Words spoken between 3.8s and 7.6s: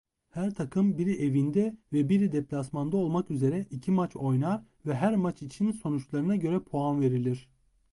maç oynar ve her maç için sonuçlarına göre puan verilir.